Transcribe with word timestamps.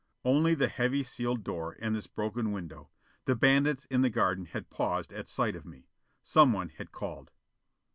Only 0.25 0.55
the 0.55 0.67
heavy 0.67 1.03
sealed 1.03 1.43
door, 1.43 1.77
and 1.79 1.93
this 1.95 2.07
broken 2.07 2.51
window. 2.51 2.89
The 3.25 3.35
bandits 3.35 3.85
in 3.85 4.01
the 4.01 4.09
garden 4.09 4.45
had 4.45 4.71
paused 4.71 5.13
at 5.13 5.27
sight 5.27 5.55
of 5.55 5.63
me. 5.63 5.89
Someone 6.23 6.69
had 6.69 6.91
called. 6.91 7.29